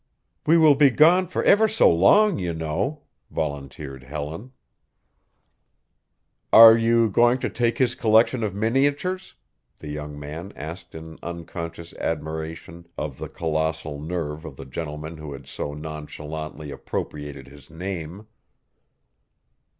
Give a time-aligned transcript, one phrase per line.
[0.47, 4.51] "We will be gone for ever so long, you know," volunteered Helen.
[6.51, 9.35] "Are you going to take his collection of miniatures?"
[9.77, 15.33] the young man asked in unconscious admiration of the colossal nerve of the gentleman who
[15.33, 18.25] had so nonchalantly appropriated his name.